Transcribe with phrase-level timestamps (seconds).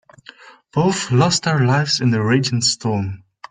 [0.73, 3.23] Both lost their lives in the raging storm.